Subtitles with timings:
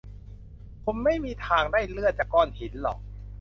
[0.83, 2.97] คุณไม่มีทางได้เลือดจากก้อนหินหรอก